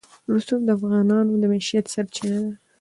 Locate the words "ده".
2.43-2.51